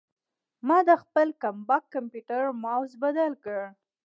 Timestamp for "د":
0.89-0.91